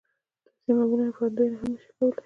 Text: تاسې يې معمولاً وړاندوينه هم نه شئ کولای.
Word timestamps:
تاسې 0.45 0.67
يې 0.71 0.75
معمولاً 0.77 1.05
وړاندوينه 1.15 1.55
هم 1.59 1.69
نه 1.73 1.79
شئ 1.83 1.91
کولای. 1.97 2.19